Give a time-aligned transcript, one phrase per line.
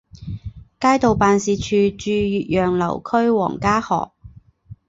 [0.79, 4.11] 街道办事处驻岳阳楼区王家河。